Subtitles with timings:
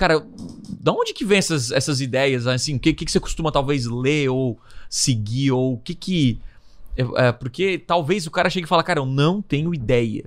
[0.00, 0.26] Cara,
[0.80, 2.46] da onde que vem essas, essas ideias?
[2.46, 5.50] Assim, o que, que, que você costuma talvez ler ou seguir?
[5.52, 6.38] Ou o que que.
[6.96, 10.24] É, é, porque talvez o cara chegue e fala, cara, eu não tenho ideia.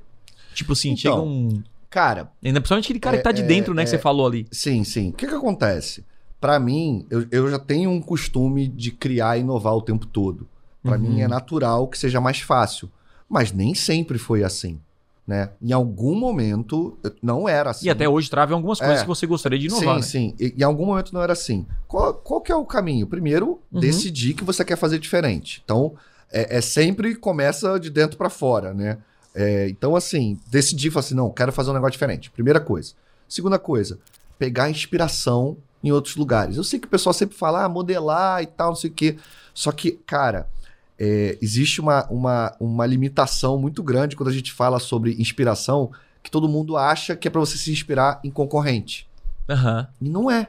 [0.53, 1.63] Tipo assim, Então, chega um.
[1.89, 3.97] Cara, Ainda principalmente aquele cara é- que tá de é- dentro, né, que é- você
[3.97, 4.45] falou ali.
[4.51, 5.09] sim, sim.
[5.09, 6.03] O que que acontece?
[6.39, 10.47] Pra mim, eu, eu já tenho um costume de criar e inovar o tempo todo.
[10.83, 10.99] Pra Uhum.
[11.01, 12.91] mim é natural que seja mais fácil.
[13.27, 14.79] Mas nem sempre foi assim,
[15.25, 15.49] né?
[15.61, 17.85] Em algum momento não era assim.
[17.87, 19.01] E até hoje trava em algumas coisas É.
[19.01, 20.01] que você gostaria de inovar.
[20.03, 20.33] sim, né?
[20.33, 20.35] sim.
[20.39, 21.65] E, em algum momento não era assim.
[21.87, 23.07] Qual, qual que é o caminho?
[23.07, 23.79] Primeiro, Uhum.
[23.79, 25.61] decidir que você quer fazer diferente.
[25.63, 25.93] Então,
[26.31, 28.97] é, é sempre começa de dentro pra fora, né?
[29.35, 32.29] É, então, assim, decidir, falar assim, não, quero fazer um negócio diferente.
[32.29, 32.93] Primeira coisa.
[33.27, 33.97] Segunda coisa,
[34.37, 36.55] pegar inspiração em outros lugares.
[36.57, 39.15] Eu sei que o pessoal sempre fala, ah, modelar e tal, não sei o quê.
[39.53, 40.47] Só que, cara,
[41.05, 45.91] é, existe uma, uma, uma limitação muito grande quando a gente fala sobre inspiração,
[46.23, 49.05] que todo mundo acha que é pra você se inspirar em concorrente.
[49.49, 49.85] Aham.
[49.99, 50.47] E não é.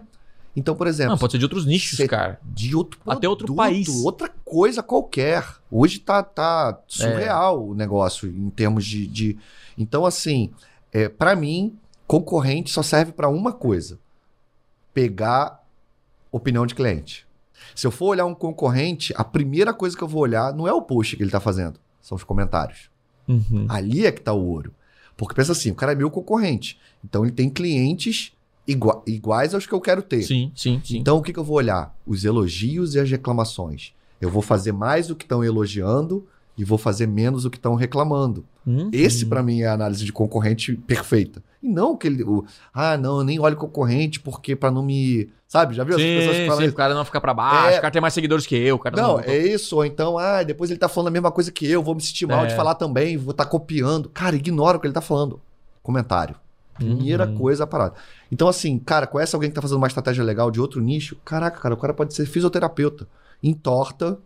[0.55, 2.39] Então, por exemplo, Não, pode ser de outros nichos, cara.
[2.45, 3.89] de outro Até outro produto, país.
[3.89, 5.45] outra coisa qualquer.
[5.69, 9.09] Hoje tá, tá surreal o negócio em termos de.
[9.09, 9.37] de...
[9.77, 10.53] Então, assim,
[10.93, 13.99] é, para mim, concorrente só serve para uma coisa:
[14.93, 15.61] pegar
[16.31, 17.27] opinião de cliente.
[17.75, 20.73] Se eu for olhar um concorrente, a primeira coisa que eu vou olhar não é
[20.73, 22.91] o post que ele tá fazendo, são os comentários.
[23.29, 23.67] Uhum.
[23.69, 24.73] Ali é que tá o ouro.
[25.17, 26.79] Porque pensa assim, o cara é meu concorrente.
[27.05, 28.33] Então ele tem clientes
[28.67, 30.23] igua- iguais aos que eu quero ter.
[30.23, 30.99] Sim, sim, sim.
[30.99, 31.97] Então o que, que eu vou olhar?
[32.07, 33.93] Os elogios e as reclamações.
[34.21, 37.75] Eu vou fazer mais o que estão elogiando e vou fazer menos o que estão
[37.75, 38.45] reclamando.
[38.67, 38.89] Uhum.
[38.93, 41.43] Esse, pra mim, é a análise de concorrente perfeita.
[41.63, 42.23] E não que ele.
[42.23, 45.29] O, ah, não, eu nem olho concorrente porque pra não me.
[45.49, 45.75] Sabe?
[45.75, 46.75] Já viu as pessoas que Sim, falam sim, isso?
[46.75, 47.79] o cara não ficar pra baixo, É.
[47.79, 49.77] o cara tem mais seguidores que eu, o cara Não, é isso.
[49.77, 52.27] Ou então, ah, depois ele tá falando a mesma coisa que eu, vou me sentir
[52.27, 52.49] mal É.
[52.49, 54.09] de falar também, vou estar copiando.
[54.09, 55.41] Cara, ignora o que ele tá falando.
[55.83, 56.35] Comentário.
[56.75, 57.37] Primeira Uhum.
[57.39, 57.95] coisa a parada.
[58.33, 61.17] Então, assim, cara, conhece alguém que tá fazendo uma estratégia legal de outro nicho?
[61.25, 63.07] Caraca, cara, o cara pode ser fisioterapeuta.
[63.41, 64.19] Entorta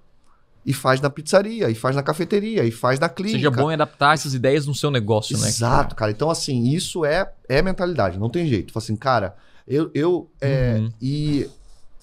[0.68, 3.38] e faz na pizzaria, e faz na cafeteria, e faz na clínica.
[3.38, 5.48] Seja bom em adaptar essas ideias no seu negócio, né?
[5.48, 6.10] Exato, cara.
[6.10, 8.70] Então, assim, isso é, é mentalidade, não tem jeito.
[8.70, 9.34] Fala assim, cara,
[9.66, 9.90] eu.
[9.94, 10.92] eu é, Uhum.
[11.00, 11.48] E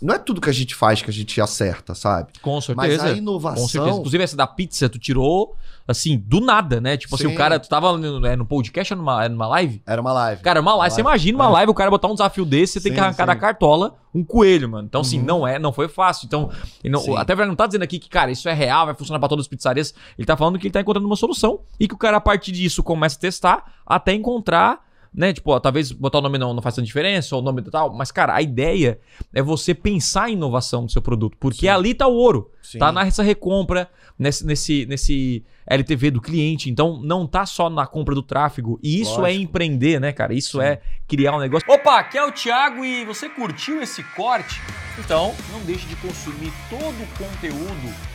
[0.02, 2.30] não é tudo que a gente faz que a gente acerta, sabe?
[2.42, 3.06] Com Mas certeza.
[3.06, 3.62] a inovação.
[3.64, 3.98] Com certeza.
[3.98, 5.56] Inclusive, essa da pizza, tu tirou,
[5.88, 6.98] assim, do nada, né?
[6.98, 7.34] Tipo assim, Sim.
[7.34, 9.82] o cara, tu tava no, é, no podcast ou numa, numa live?
[9.86, 10.42] Era uma live.
[10.42, 10.96] Cara, uma live.
[10.96, 11.54] Você imagina uma É.
[11.54, 13.28] live, o cara botar um desafio desse, você tem Sim, que arrancar sim.
[13.28, 14.86] da cartola um coelho, mano.
[14.88, 15.26] Então, assim, Uhum.
[15.26, 16.26] não é, não foi fácil.
[16.26, 16.50] Então,
[16.84, 19.44] não- até não tá dizendo aqui que, cara, isso é real, vai funcionar pra todas
[19.44, 19.94] as pizzarias.
[20.18, 22.52] Ele tá falando que ele tá encontrando uma solução e que o cara, a partir
[22.54, 24.85] disso, começa a testar até encontrar.
[25.16, 27.62] Né, tipo, ó, talvez botar o nome não, não faz tanta diferença, ou o nome
[27.62, 29.00] tal, mas, cara, a ideia
[29.34, 31.70] é você pensar em inovação do seu produto, porque Sim.
[31.70, 32.52] ali tá o ouro.
[32.62, 32.80] Sim.
[32.80, 33.90] Tá nessa recompra,
[34.20, 36.70] nesse, nesse, nesse LTV do cliente.
[36.70, 38.80] Então, não tá só na compra do tráfego.
[38.84, 39.44] E isso é Lógico.
[39.44, 40.34] empreender, né, cara?
[40.34, 40.66] Isso Sim.
[40.66, 41.72] é criar um negócio.
[41.72, 44.62] Opa, aqui é o Thiago e você curtiu esse corte?
[45.00, 48.15] Então, não deixe de consumir todo o conteúdo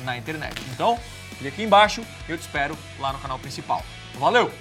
[0.00, 0.60] na internet.
[0.72, 0.98] Então,
[1.38, 3.84] clique aqui embaixo e eu te espero lá no canal principal.
[4.14, 4.52] Valeu!